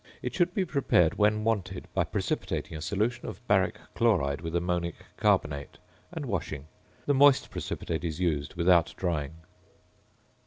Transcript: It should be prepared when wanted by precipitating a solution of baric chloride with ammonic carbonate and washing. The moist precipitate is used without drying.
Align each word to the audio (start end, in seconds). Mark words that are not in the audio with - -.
It 0.23 0.33
should 0.33 0.55
be 0.55 0.65
prepared 0.65 1.19
when 1.19 1.43
wanted 1.43 1.87
by 1.93 2.05
precipitating 2.05 2.75
a 2.75 2.81
solution 2.81 3.27
of 3.29 3.39
baric 3.47 3.75
chloride 3.93 4.41
with 4.41 4.55
ammonic 4.55 4.95
carbonate 5.15 5.77
and 6.11 6.25
washing. 6.25 6.65
The 7.05 7.13
moist 7.13 7.51
precipitate 7.51 8.03
is 8.03 8.19
used 8.19 8.55
without 8.55 8.95
drying. 8.97 9.33